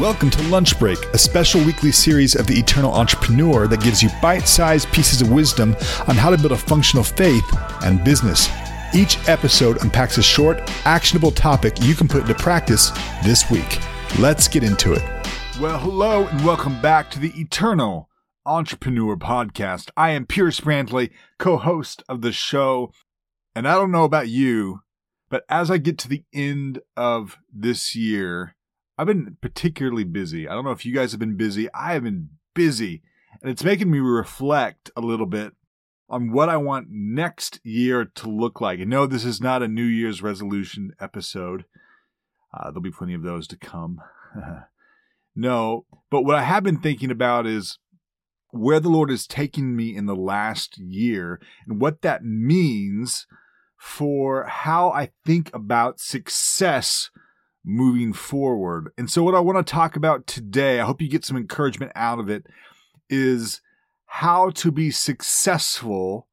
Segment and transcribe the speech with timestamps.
[0.00, 4.08] Welcome to Lunch Break, a special weekly series of the Eternal Entrepreneur that gives you
[4.22, 5.74] bite sized pieces of wisdom
[6.06, 7.44] on how to build a functional faith
[7.82, 8.48] and business.
[8.94, 12.92] Each episode unpacks a short, actionable topic you can put into practice
[13.24, 13.80] this week.
[14.20, 15.02] Let's get into it.
[15.60, 18.08] Well, hello, and welcome back to the Eternal
[18.46, 19.90] Entrepreneur Podcast.
[19.96, 21.10] I am Pierce Brantley,
[21.40, 22.92] co host of the show.
[23.52, 24.82] And I don't know about you,
[25.28, 28.54] but as I get to the end of this year,
[28.98, 30.48] I've been particularly busy.
[30.48, 31.72] I don't know if you guys have been busy.
[31.72, 33.02] I have been busy,
[33.40, 35.52] and it's making me reflect a little bit
[36.10, 38.80] on what I want next year to look like.
[38.80, 41.64] And no, this is not a New Year's resolution episode.
[42.52, 44.00] Uh, there'll be plenty of those to come.
[45.36, 47.78] no, but what I have been thinking about is
[48.50, 53.26] where the Lord has taken me in the last year and what that means
[53.76, 57.10] for how I think about success
[57.68, 58.90] moving forward.
[58.96, 61.92] And so, what I want to talk about today, I hope you get some encouragement
[61.94, 62.46] out of it,
[63.10, 63.60] is
[64.06, 66.26] how to be successful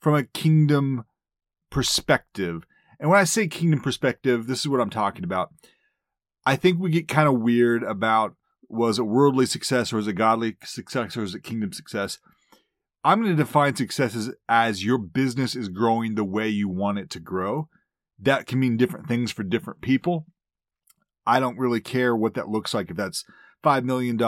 [0.00, 1.04] from a kingdom
[1.70, 2.64] perspective.
[3.00, 5.52] And when I say kingdom perspective, this is what I'm talking about.
[6.46, 8.34] I think we get kind of weird about
[8.68, 12.18] was it worldly success or is it godly success or is it kingdom success?
[13.02, 16.98] I'm going to define success as, as your business is growing the way you want
[16.98, 17.68] it to grow
[18.18, 20.26] that can mean different things for different people.
[21.26, 22.90] I don't really care what that looks like.
[22.90, 23.24] If that's
[23.62, 24.20] $5 million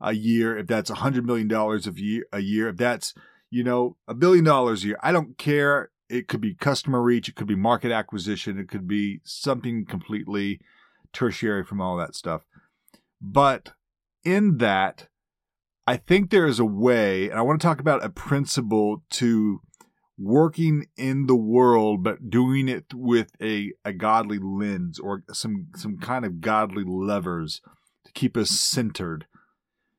[0.00, 3.14] a year, if that's $100 million a year, a year, if that's,
[3.50, 5.90] you know, a billion dollars a year, I don't care.
[6.08, 7.28] It could be customer reach.
[7.28, 8.58] It could be market acquisition.
[8.58, 10.60] It could be something completely
[11.12, 12.42] tertiary from all that stuff.
[13.20, 13.72] But
[14.24, 15.08] in that,
[15.86, 19.60] I think there is a way, and I want to talk about a principle to
[20.18, 25.98] working in the world but doing it with a, a godly lens or some some
[25.98, 27.60] kind of godly levers
[28.04, 29.26] to keep us centered.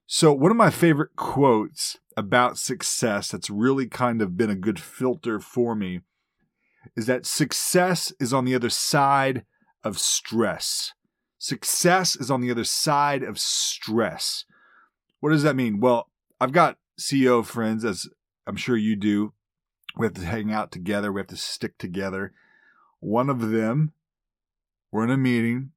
[0.05, 4.79] So one of my favorite quotes about success that's really kind of been a good
[4.79, 6.01] filter for me
[6.95, 9.45] is that success is on the other side
[9.83, 10.93] of stress.
[11.37, 14.43] Success is on the other side of stress.
[15.21, 15.79] What does that mean?
[15.79, 16.09] Well
[16.41, 18.07] i've got ceo friends as
[18.47, 19.33] i'm sure you do
[19.97, 21.11] we have to hang out together.
[21.11, 22.33] We have to stick together.
[22.99, 23.93] One of them,
[24.91, 25.71] we're in a meeting,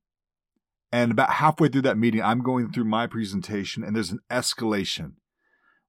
[0.90, 5.12] and about halfway through that meeting, I'm going through my presentation, and there's an escalation.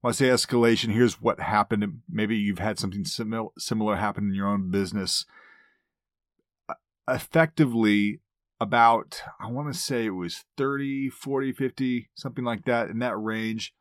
[0.02, 2.02] When I say escalation, here's what happened.
[2.10, 5.26] Maybe you've had something similar, similar happen in your own business.
[7.08, 8.20] Effectively,
[8.64, 13.18] about, I want to say it was 30, 40, 50, something like that, in that
[13.18, 13.74] range,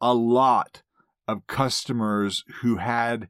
[0.00, 0.82] a lot
[1.26, 3.28] of customers who had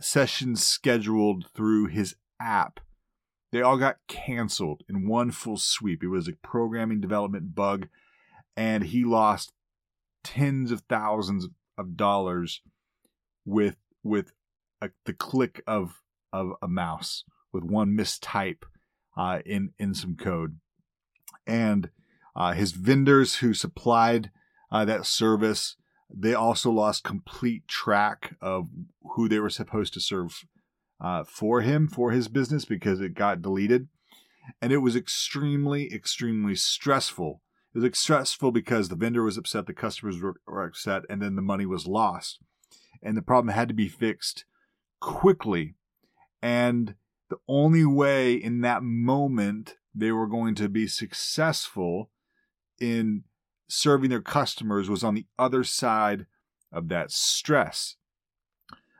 [0.00, 2.80] sessions scheduled through his app.
[3.50, 6.02] They all got canceled in one full sweep.
[6.02, 7.88] It was a programming development bug,
[8.56, 9.52] and he lost
[10.24, 12.62] tens of thousands of dollars
[13.44, 14.32] with with
[14.80, 16.02] a, the click of
[16.32, 18.62] of a mouse with one mistype
[19.16, 20.58] uh, in in some code,
[21.46, 21.90] and
[22.34, 24.30] uh, his vendors who supplied
[24.70, 25.76] uh, that service
[26.14, 28.68] they also lost complete track of
[29.14, 30.44] who they were supposed to serve
[31.00, 33.88] uh, for him, for his business, because it got deleted.
[34.60, 37.40] And it was extremely, extremely stressful.
[37.74, 41.36] It was stressful because the vendor was upset, the customers were, were upset, and then
[41.36, 42.38] the money was lost.
[43.02, 44.44] And the problem had to be fixed
[45.00, 45.74] quickly.
[46.42, 46.96] And
[47.30, 52.10] the only way in that moment they were going to be successful
[52.80, 53.24] in
[53.72, 56.26] serving their customers was on the other side
[56.70, 57.96] of that stress.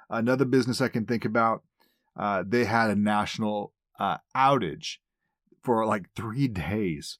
[0.08, 1.62] Another business I can think about,
[2.18, 4.96] uh, they had a national uh, outage
[5.62, 7.18] for like three days.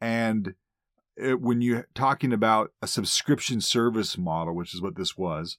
[0.00, 0.54] And
[1.16, 5.58] it, when you're talking about a subscription service model, which is what this was,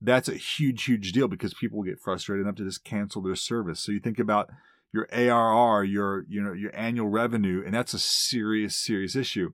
[0.00, 3.80] that's a huge, huge deal because people get frustrated enough to just cancel their service.
[3.80, 4.48] So you think about
[4.90, 9.52] your ARR, your you know your annual revenue, and that's a serious, serious issue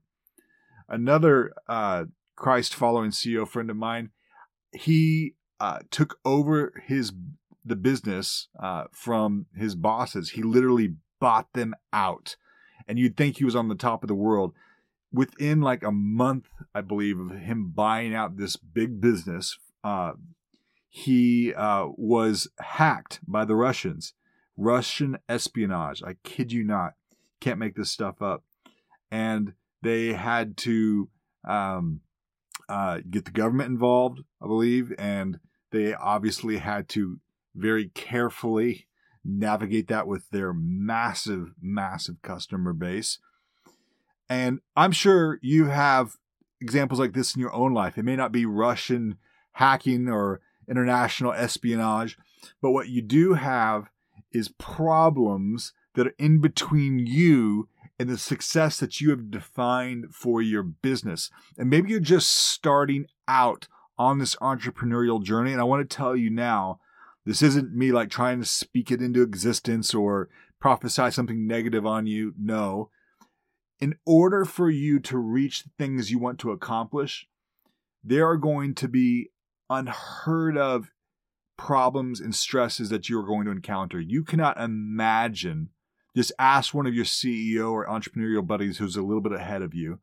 [0.88, 2.04] another uh,
[2.36, 4.10] Christ following CEO friend of mine,
[4.72, 7.12] he uh, took over his
[7.64, 10.30] the business uh, from his bosses.
[10.30, 12.36] He literally bought them out,
[12.86, 14.52] and you'd think he was on the top of the world.
[15.12, 20.12] Within like a month, I believe, of him buying out this big business, uh,
[20.88, 24.12] he uh, was hacked by the Russians.
[24.56, 26.02] Russian espionage.
[26.02, 26.94] I kid you not.
[27.40, 28.44] Can't make this stuff up.
[29.10, 29.54] And
[29.84, 31.08] they had to
[31.46, 32.00] um,
[32.68, 35.38] uh, get the government involved, I believe, and
[35.70, 37.20] they obviously had to
[37.54, 38.88] very carefully
[39.24, 43.18] navigate that with their massive, massive customer base.
[44.28, 46.16] And I'm sure you have
[46.60, 47.98] examples like this in your own life.
[47.98, 49.18] It may not be Russian
[49.52, 52.18] hacking or international espionage,
[52.62, 53.90] but what you do have
[54.32, 57.68] is problems that are in between you
[57.98, 61.30] and the success that you have defined for your business.
[61.56, 65.52] And maybe you're just starting out on this entrepreneurial journey.
[65.52, 66.80] And I want to tell you now,
[67.24, 70.28] this isn't me like trying to speak it into existence or
[70.60, 72.34] prophesy something negative on you.
[72.38, 72.90] No.
[73.80, 77.26] In order for you to reach the things you want to accomplish,
[78.02, 79.30] there are going to be
[79.70, 80.90] unheard of
[81.56, 84.00] problems and stresses that you're going to encounter.
[84.00, 85.70] You cannot imagine.
[86.14, 89.74] Just ask one of your CEO or entrepreneurial buddies who's a little bit ahead of
[89.74, 89.98] you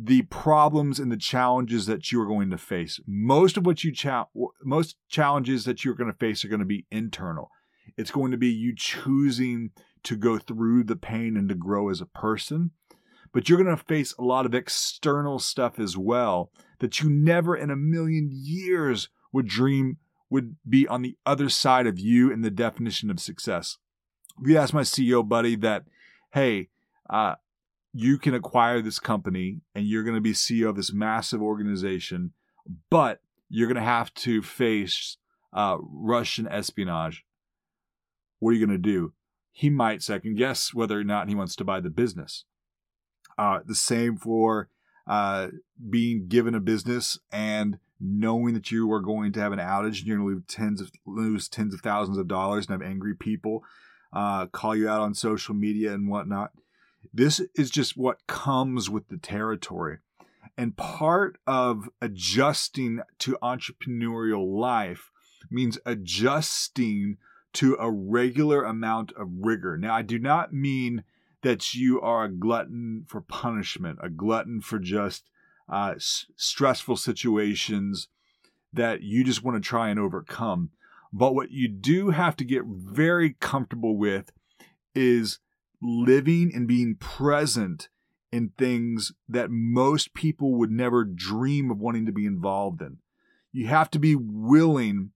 [0.00, 3.00] the problems and the challenges that you are going to face.
[3.04, 4.28] Most of what you cha-
[4.62, 7.50] most challenges that you're going to face are going to be internal.
[7.96, 9.72] It's going to be you choosing
[10.04, 12.70] to go through the pain and to grow as a person.
[13.32, 17.56] But you're going to face a lot of external stuff as well that you never
[17.56, 19.98] in a million years would dream
[20.30, 23.78] would be on the other side of you in the definition of success.
[24.42, 25.84] We asked my CEO buddy that,
[26.32, 26.68] hey,
[27.10, 27.34] uh,
[27.92, 32.32] you can acquire this company and you're going to be CEO of this massive organization,
[32.90, 35.16] but you're going to have to face
[35.52, 37.24] uh, Russian espionage.
[38.38, 39.14] What are you going to do?
[39.50, 42.44] He might second guess whether or not he wants to buy the business.
[43.36, 44.68] Uh, the same for
[45.06, 45.48] uh,
[45.88, 50.06] being given a business and knowing that you are going to have an outage and
[50.06, 53.14] you're going to lose tens of lose tens of thousands of dollars and have angry
[53.14, 53.64] people
[54.12, 56.52] uh, call you out on social media and whatnot.
[57.12, 59.98] This is just what comes with the territory.
[60.56, 65.10] And part of adjusting to entrepreneurial life
[65.50, 67.16] means adjusting
[67.54, 69.76] to a regular amount of rigor.
[69.78, 71.04] Now, I do not mean
[71.42, 75.30] that you are a glutton for punishment, a glutton for just
[75.68, 78.08] uh, s- stressful situations
[78.72, 80.70] that you just want to try and overcome.
[81.12, 84.30] But what you do have to get very comfortable with
[84.94, 85.38] is
[85.80, 87.88] living and being present
[88.30, 92.98] in things that most people would never dream of wanting to be involved in.
[93.52, 95.12] You have to be willing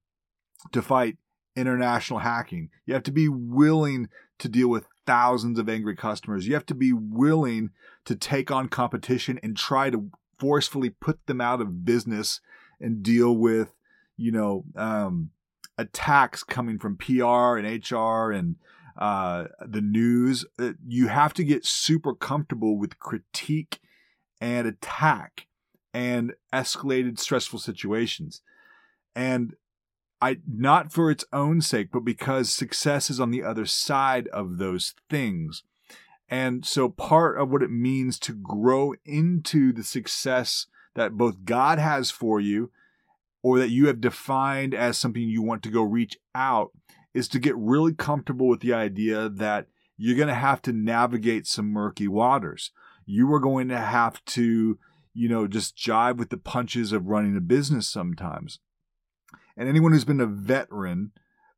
[0.72, 1.18] to fight
[1.54, 2.70] international hacking.
[2.86, 4.08] You have to be willing
[4.38, 6.46] to deal with thousands of angry customers.
[6.46, 7.70] You have to be willing
[8.06, 12.40] to take on competition and try to forcefully put them out of business
[12.80, 13.74] and deal with,
[14.16, 15.30] you know, um,
[15.78, 18.56] attacks coming from PR and HR and
[18.96, 20.44] uh, the news.
[20.58, 23.80] Uh, you have to get super comfortable with critique
[24.40, 25.46] and attack
[25.94, 28.42] and escalated stressful situations.
[29.14, 29.54] And
[30.20, 34.58] I not for its own sake, but because success is on the other side of
[34.58, 35.64] those things.
[36.28, 41.78] And so part of what it means to grow into the success that both God
[41.78, 42.70] has for you
[43.42, 46.70] or that you have defined as something you want to go reach out
[47.12, 49.66] is to get really comfortable with the idea that
[49.96, 52.70] you're going to have to navigate some murky waters.
[53.04, 54.78] You are going to have to,
[55.12, 58.60] you know, just jive with the punches of running a business sometimes.
[59.56, 61.12] And anyone who's been a veteran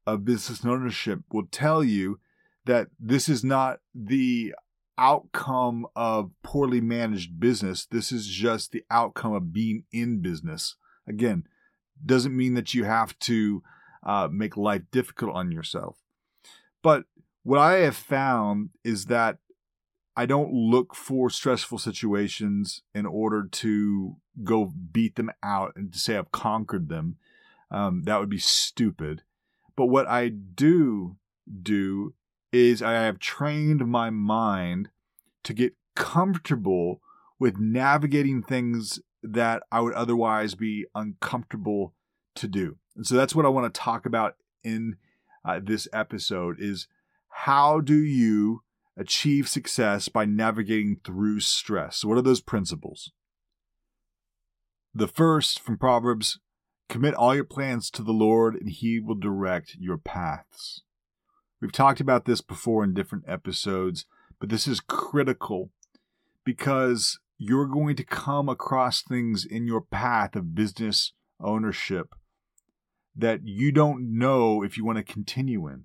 [0.06, 2.18] of business ownership will tell you
[2.66, 4.54] that this is not the
[4.98, 7.86] outcome of poorly managed business.
[7.86, 10.76] This is just the outcome of being in business.
[11.06, 11.44] Again,
[12.04, 13.62] doesn't mean that you have to
[14.04, 15.98] uh, make life difficult on yourself.
[16.82, 17.04] But
[17.42, 19.38] what I have found is that
[20.16, 25.98] I don't look for stressful situations in order to go beat them out and to
[25.98, 27.16] say I've conquered them.
[27.70, 29.22] Um, that would be stupid.
[29.76, 31.16] But what I do
[31.62, 32.14] do
[32.52, 34.90] is I have trained my mind
[35.42, 37.00] to get comfortable
[37.38, 41.94] with navigating things that I would otherwise be uncomfortable
[42.36, 42.76] to do.
[42.94, 44.96] And so that's what I want to talk about in
[45.44, 46.86] uh, this episode is
[47.28, 48.62] how do you
[48.96, 52.04] achieve success by navigating through stress?
[52.04, 53.12] What are those principles?
[54.94, 56.38] The first from Proverbs,
[56.88, 60.82] commit all your plans to the Lord and he will direct your paths.
[61.60, 64.06] We've talked about this before in different episodes,
[64.38, 65.70] but this is critical
[66.44, 72.14] because you're going to come across things in your path of business ownership
[73.14, 75.84] that you don't know if you want to continue in.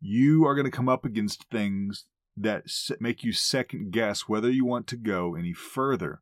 [0.00, 2.04] You are going to come up against things
[2.36, 2.64] that
[3.00, 6.20] make you second guess whether you want to go any further.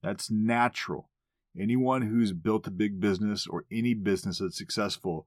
[0.00, 1.10] That's natural.
[1.58, 5.26] Anyone who's built a big business or any business that's successful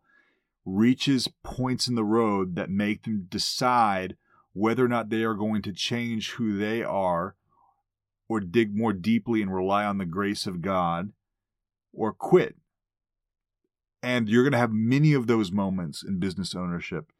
[0.65, 4.15] reaches points in the road that make them decide
[4.53, 7.35] whether or not they are going to change who they are
[8.27, 11.11] or dig more deeply and rely on the grace of God
[11.93, 12.55] or quit.
[14.01, 17.11] And you're going to have many of those moments in business ownership.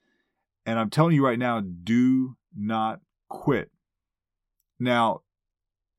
[0.65, 3.71] And I'm telling you right now, do not quit.
[4.79, 5.21] Now,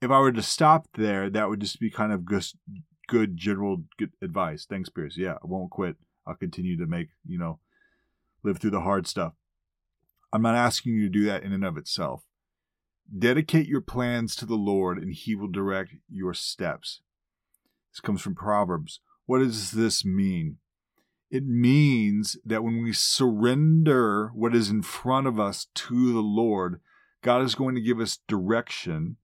[0.02, 2.56] if I were to stop there, that would just be kind of just
[3.08, 4.66] good general good advice.
[4.68, 5.16] Thanks, Pierce.
[5.16, 5.96] Yeah, I won't quit.
[6.26, 7.60] I'll continue to make, you know,
[8.42, 9.32] live through the hard stuff.
[10.32, 12.24] I'm not asking you to do that in and of itself.
[13.16, 17.00] Dedicate your plans to the Lord, and He will direct your steps.
[17.92, 19.00] This comes from Proverbs.
[19.26, 20.58] What does this mean?
[21.30, 26.80] It means that when we surrender what is in front of us to the Lord,
[27.22, 29.16] God is going to give us direction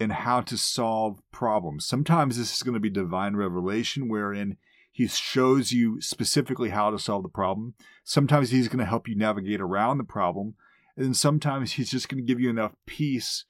[0.00, 1.84] in how to solve problems.
[1.86, 4.56] Sometimes this is going to be divine revelation, wherein
[4.90, 7.74] he shows you specifically how to solve the problem.
[8.04, 10.54] Sometimes he's going to help you navigate around the problem.
[10.96, 13.44] And sometimes he's just going to give you enough peace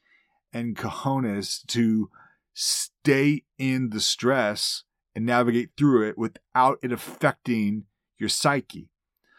[0.53, 2.11] and cojones to
[2.55, 4.85] stay in the stress
[5.15, 7.85] and navigate through it without it affecting
[8.19, 8.89] your psyche.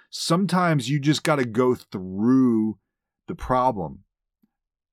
[0.10, 2.78] Sometimes you just got to go through
[3.28, 4.04] the problem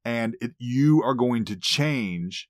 [0.05, 2.49] and it, you are going to change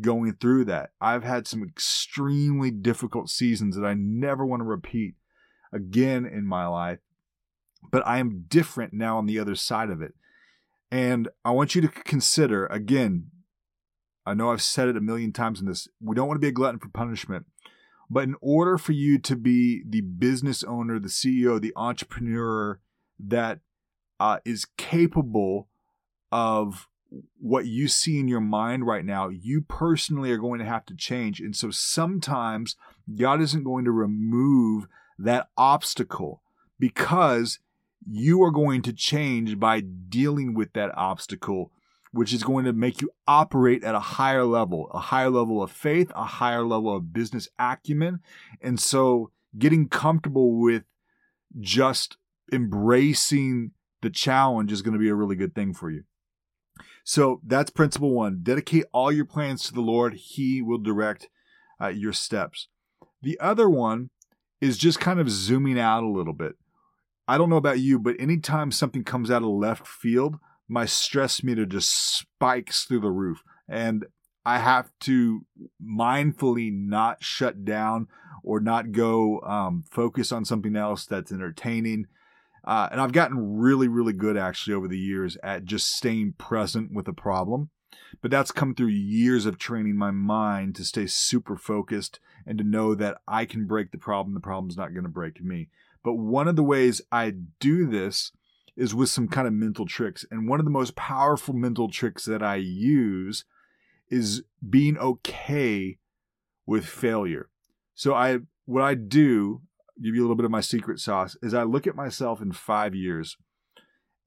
[0.00, 0.90] going through that.
[1.00, 5.14] I've had some extremely difficult seasons that I never want to repeat
[5.72, 6.98] again in my life,
[7.90, 10.14] but I am different now on the other side of it.
[10.90, 13.30] And I want you to consider again,
[14.26, 16.48] I know I've said it a million times in this, we don't want to be
[16.48, 17.46] a glutton for punishment.
[18.10, 22.78] But in order for you to be the business owner, the CEO, the entrepreneur
[23.18, 23.60] that
[24.20, 25.68] uh, is capable
[26.30, 26.88] of
[27.38, 30.94] what you see in your mind right now, you personally are going to have to
[30.94, 31.40] change.
[31.40, 32.76] And so sometimes
[33.14, 34.86] God isn't going to remove
[35.18, 36.42] that obstacle
[36.78, 37.58] because
[38.08, 41.72] you are going to change by dealing with that obstacle,
[42.12, 45.70] which is going to make you operate at a higher level, a higher level of
[45.70, 48.20] faith, a higher level of business acumen.
[48.60, 50.84] And so getting comfortable with
[51.60, 52.16] just
[52.52, 56.04] embracing the challenge is going to be a really good thing for you.
[57.04, 58.40] So that's principle one.
[58.42, 60.14] Dedicate all your plans to the Lord.
[60.14, 61.28] He will direct
[61.80, 62.68] uh, your steps.
[63.22, 64.10] The other one
[64.60, 66.54] is just kind of zooming out a little bit.
[67.28, 70.36] I don't know about you, but anytime something comes out of left field,
[70.68, 73.42] my stress meter just spikes through the roof.
[73.68, 74.06] And
[74.44, 75.46] I have to
[75.82, 78.08] mindfully not shut down
[78.42, 82.06] or not go um, focus on something else that's entertaining
[82.64, 86.92] uh, and I've gotten really, really good actually over the years at just staying present
[86.92, 87.70] with a problem.
[88.20, 92.64] But that's come through years of training my mind to stay super focused and to
[92.64, 94.34] know that I can break the problem.
[94.34, 95.68] The problem's not going to break me.
[96.04, 98.32] But one of the ways I do this
[98.76, 100.24] is with some kind of mental tricks.
[100.30, 103.44] And one of the most powerful mental tricks that I use
[104.08, 105.98] is being okay
[106.66, 107.48] with failure.
[107.94, 109.62] So I what I do
[110.02, 112.52] give you a little bit of my secret sauce is I look at myself in
[112.52, 113.36] five years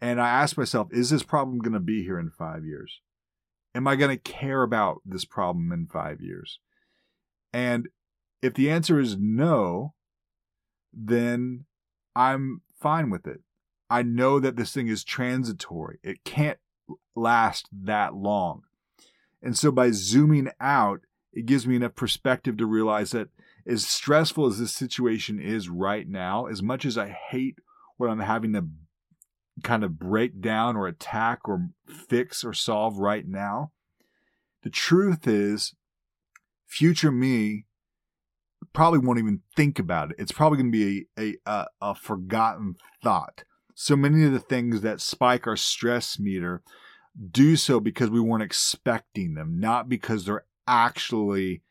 [0.01, 3.01] and I ask myself, is this problem going to be here in five years?
[3.73, 6.59] Am I going to care about this problem in five years?
[7.51, 7.87] And
[8.41, 9.93] if the answer is no,
[10.95, 11.65] then
[12.15, 13.41] I'm fine with it.
[13.89, 15.99] I know that this thing is transitory.
[16.01, 16.57] It can't
[17.15, 18.63] last that long.
[19.41, 21.01] And so by zooming out,
[21.33, 23.29] it gives me enough perspective to realize that
[23.67, 27.59] as stressful as this situation is right now, as much as I hate
[27.97, 28.67] what I'm having to
[29.63, 33.71] kind of break down or attack or fix or solve right now,
[34.63, 35.75] the truth is,
[36.65, 37.65] future me
[38.75, 40.17] probably won't even think about it.
[40.19, 43.43] It's probably going to be a, a, a forgotten thought.
[43.73, 46.61] So many of the things that spike our stress meter
[47.31, 51.61] do so because we weren't expecting them, not because they're actually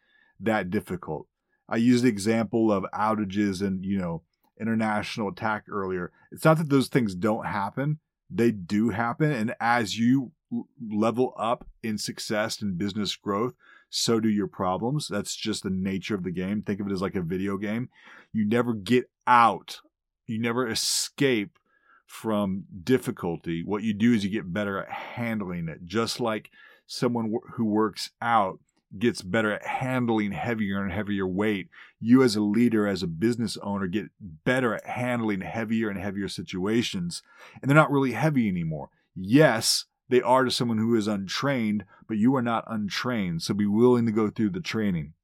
[0.41, 1.27] that difficult.
[1.69, 4.23] I used the example of outages and, you know,
[4.61, 6.13] international attack earlier.
[6.31, 7.99] It's not that those things don't happen,
[8.31, 9.31] they do happen.
[9.31, 10.33] And as you
[10.81, 13.55] level up in success and business growth,
[13.95, 15.07] so do your problems.
[15.07, 16.63] That's just the nature of the game.
[16.63, 17.91] Think of it as like a video game.
[18.33, 19.81] You never get out,
[20.27, 21.59] you never escape
[22.05, 23.63] from difficulty.
[23.65, 26.51] What you do is you get better at handling it, just like
[26.89, 28.59] someone who works out
[28.99, 31.69] gets better at handling heavier and heavier weight.
[32.01, 36.29] You, as a leader, as a business owner, get better at handling heavier and heavier
[36.29, 37.23] situations.
[37.63, 38.91] And they're not really heavy anymore.
[39.15, 43.43] Yes, they are to someone who is untrained, but you are not untrained.
[43.43, 45.15] So be willing to go through the training.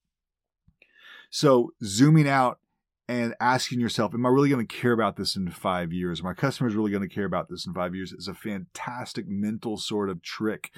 [1.32, 2.58] So, zooming out
[3.06, 6.20] and asking yourself, am I really going to care about this in five years?
[6.20, 8.12] Are my customers really going to care about this in five years?
[8.12, 10.72] Is a fantastic mental sort of trick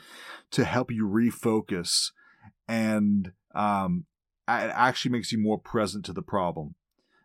[0.51, 2.11] to help you refocus
[2.69, 4.07] and um,
[4.49, 6.75] it actually makes you more present to the problem.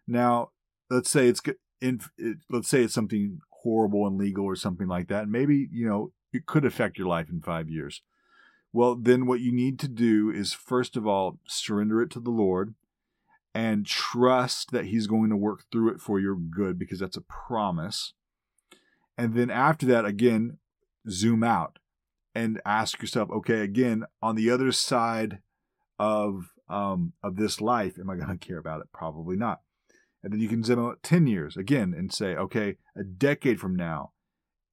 [0.07, 0.51] Now,
[0.89, 1.41] let's say it's
[1.81, 5.27] in, it, let's say it's something horrible and legal or something like that.
[5.27, 8.01] Maybe, you know, it could affect your life in five years.
[8.73, 12.31] Well, then what you need to do is first of all, surrender it to the
[12.31, 12.75] Lord
[13.53, 17.21] and trust that He's going to work through it for your good because that's a
[17.21, 18.13] promise.
[19.17, 20.59] And then after that, again,
[21.09, 21.79] zoom out
[22.35, 25.39] and ask yourself, okay, again, on the other side
[25.97, 28.87] of um, of this life, am I going to care about it?
[28.93, 29.61] Probably not.
[30.23, 33.75] And then you can zoom out 10 years again and say, okay, a decade from
[33.75, 34.11] now,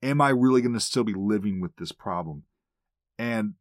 [0.04, 2.44] am I really going to still be living with this problem?
[3.18, 3.54] And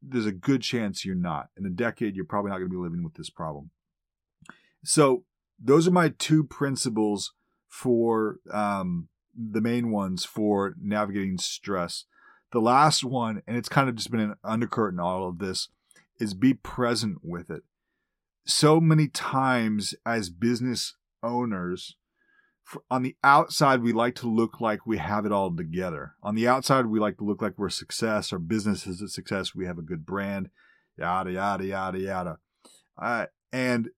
[0.00, 1.48] there's a good chance you're not.
[1.58, 3.70] In a decade, you're probably not going to be living with this problem.
[4.84, 5.24] So
[5.58, 7.32] those are my two principles
[7.68, 12.04] for um, the main ones for navigating stress.
[12.52, 15.68] The last one, and it's kind of just been an undercurrent in all of this,
[16.20, 17.64] is be present with it.
[18.46, 21.96] So many times as business owners,
[22.90, 26.14] on the outside, we like to look like we have it all together.
[26.22, 28.32] On the outside, we like to look like we're a success.
[28.32, 29.54] Our business is a success.
[29.54, 30.50] We have a good brand,
[30.98, 32.38] yada, yada, yada, yada.
[33.00, 33.90] Uh, and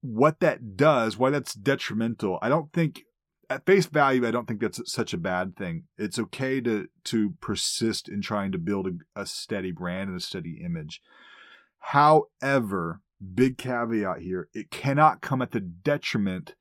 [0.00, 3.02] what that does, why that's detrimental, I don't think
[3.50, 5.84] at face value, I don't think that's such a bad thing.
[5.98, 10.22] It's okay to to persist in trying to build a, a steady brand and a
[10.22, 11.02] steady image.
[11.80, 13.00] However,
[13.34, 16.54] big caveat here, it cannot come at the detriment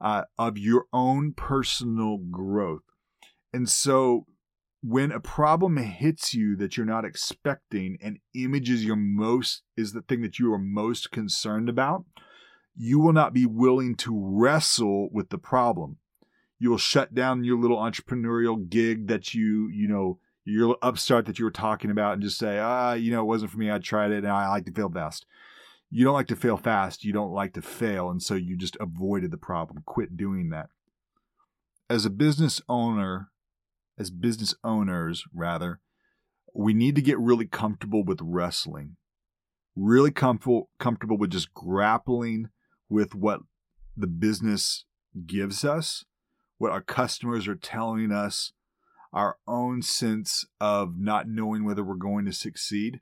[0.00, 2.82] uh, of your own personal growth.
[3.52, 4.26] And so
[4.82, 10.02] when a problem hits you that you're not expecting and images your most is the
[10.02, 12.04] thing that you are most concerned about,
[12.76, 15.96] you will not be willing to wrestle with the problem.
[16.58, 21.38] You will shut down your little entrepreneurial gig that you, you know, your upstart that
[21.38, 23.70] you were talking about and just say, ah, you know, it wasn't for me.
[23.70, 25.24] I tried it and I like to feel fast
[25.96, 28.76] you don't like to fail fast, you don't like to fail, and so you just
[28.80, 29.80] avoided the problem.
[29.86, 30.66] Quit doing that.
[31.88, 33.30] As a business owner,
[33.96, 35.78] as business owners, rather,
[36.52, 38.96] we need to get really comfortable with wrestling.
[39.76, 42.48] Really comfortable comfortable with just grappling
[42.88, 43.42] with what
[43.96, 44.86] the business
[45.26, 46.04] gives us,
[46.58, 48.52] what our customers are telling us,
[49.12, 53.00] our own sense of not knowing whether we're going to succeed,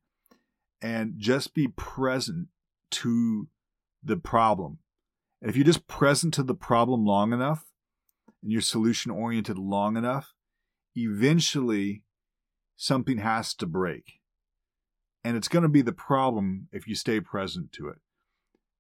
[0.83, 2.49] and just be present
[2.93, 3.49] to
[4.03, 4.79] the problem.
[5.41, 7.65] And if you're just present to the problem long enough
[8.43, 10.35] and you're solution oriented long enough,
[10.95, 12.05] eventually
[12.77, 14.21] something has to break.
[15.25, 17.99] And it's going to be the problem if you stay present to it.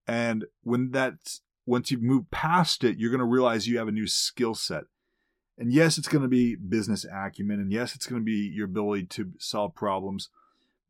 [0.06, 3.92] And when that's once you've moved past it, you're going to realize you have a
[3.92, 4.84] new skill set.
[5.56, 7.60] And yes, it's going to be business acumen.
[7.60, 10.28] And yes, it's going to be your ability to solve problems.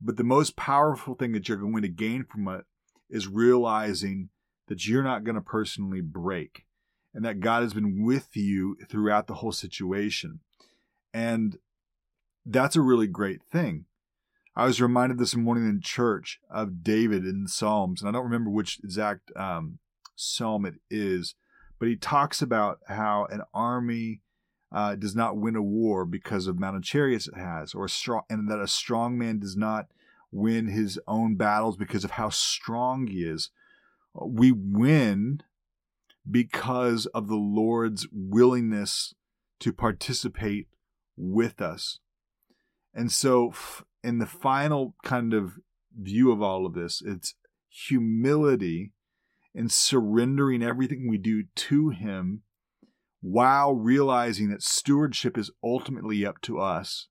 [0.01, 2.65] But the most powerful thing that you're going to gain from it
[3.13, 4.31] is realizing
[4.67, 6.65] that you're not going to personally break
[7.15, 10.41] and that God has been with you throughout the whole situation.
[11.13, 11.59] And
[12.45, 13.85] that's a really great thing.
[14.57, 18.25] I was reminded this morning in church of David in the Psalms, and I don't
[18.25, 19.79] remember which exact um,
[20.17, 21.35] psalm it is,
[21.79, 24.21] but he talks about how an army
[24.71, 27.91] uh, does not win a war because of amount of chariots it has, or a
[27.91, 29.87] strong, and that a strong man does not
[30.33, 33.51] win his own battles because of how strong he is.
[34.15, 35.43] We win
[36.29, 39.15] because of the Lord's willingness
[39.61, 40.69] to participate
[41.17, 42.01] with us.
[42.95, 43.53] And so,
[44.03, 45.59] in the final kind of
[45.97, 47.35] view of all of this, it's
[47.69, 48.93] humility
[49.55, 52.43] and surrendering everything we do to Him
[53.21, 57.09] while realizing that stewardship is ultimately up to us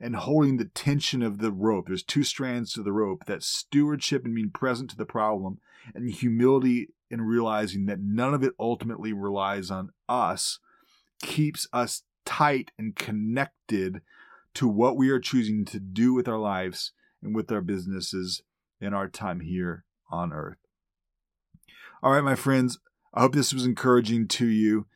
[0.00, 1.86] and holding the tension of the rope.
[1.88, 5.58] There's two strands to the rope that stewardship and being present to the problem,
[5.94, 10.58] and humility in realizing that none of it ultimately relies on us
[11.22, 14.02] keeps us tight and connected
[14.54, 18.42] to what we are choosing to do with our lives and with our businesses
[18.80, 20.58] in our time here on earth.
[22.02, 22.78] All right, my friends,
[23.12, 24.86] I hope this was encouraging to you.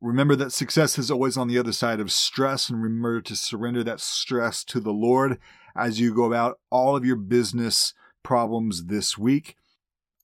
[0.00, 3.84] Remember that success is always on the other side of stress, and remember to surrender
[3.84, 5.38] that stress to the Lord
[5.76, 9.56] as you go about all of your business problems this week.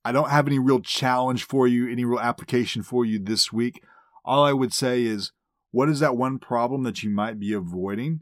[0.04, 3.82] I don't have any real challenge for you, any real application for you this week.
[4.24, 5.32] All I would say is,
[5.72, 8.20] what is that one problem that you might be avoiding?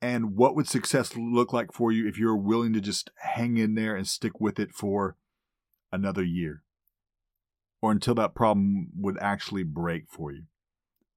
[0.00, 3.74] And what would success look like for you if you're willing to just hang in
[3.74, 5.16] there and stick with it for
[5.90, 6.62] another year?
[7.80, 10.44] or until that problem would actually break for you.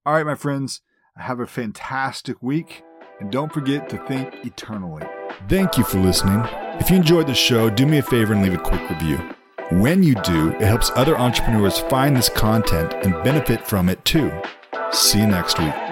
[0.04, 0.82] All right, my friends,
[1.16, 2.82] have a fantastic week
[3.20, 5.04] and don't forget to think eternally.
[5.48, 6.44] Thank you for listening.
[6.80, 9.18] If you enjoyed the show, do me a favor and leave a quick review.
[9.70, 14.32] When you do, it helps other entrepreneurs find this content and benefit from it too.
[14.92, 15.91] See you next week.